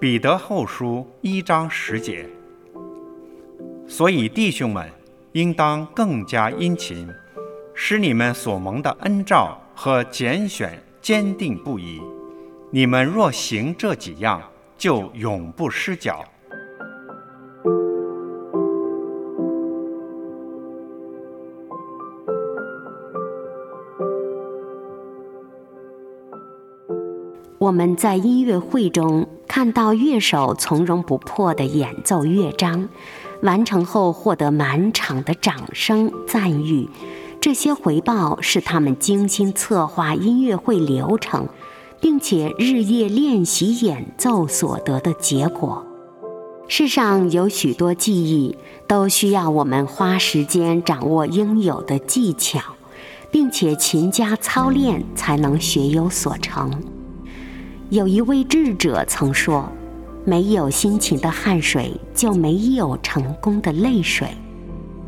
[0.00, 2.28] 彼得后书一章十节，
[3.86, 4.90] 所以弟兄们
[5.32, 7.08] 应当更加殷勤，
[7.72, 12.00] 使你们所蒙的恩召和拣选坚定不移。
[12.70, 14.42] 你们若行这几样，
[14.76, 16.24] 就永不失脚。
[27.58, 32.88] 我们在音乐会中看到乐手从容不迫地演奏乐章，
[33.42, 36.88] 完成后获得满场的掌声赞誉。
[37.40, 41.48] 这些回报是他们精心策划音乐会流程，
[42.00, 45.84] 并且日夜练习演奏所得的结果。
[46.68, 52.60] 世上有许多技艺都需要我们花时间掌握应有的技巧，
[53.32, 56.70] 并且勤加操练，才能学有所成。
[57.90, 59.66] 有一位智者曾说
[60.22, 64.28] ：“没有辛勤的汗水，就没有成功的泪水。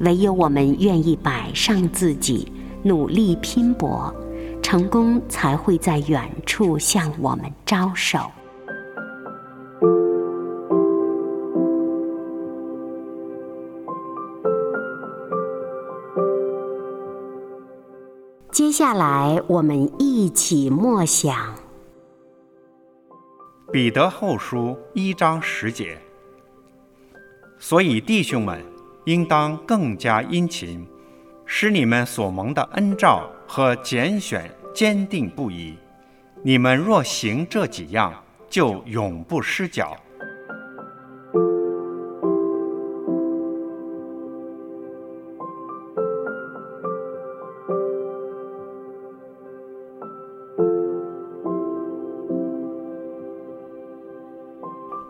[0.00, 2.50] 唯有我们愿意摆上自己，
[2.82, 4.10] 努力拼搏，
[4.62, 8.18] 成功才会在远处向我们招手。”
[18.50, 21.36] 接下来，我们一起默想。
[23.70, 25.96] 彼得后书一章十节，
[27.58, 28.62] 所以弟兄们
[29.06, 30.86] 应当更加殷勤，
[31.46, 35.76] 使你们所蒙的恩照和拣选坚定不移。
[36.42, 38.12] 你们若行这几样，
[38.50, 39.96] 就永不失脚。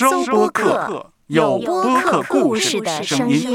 [0.00, 3.50] 收播客，有播客故事的声音。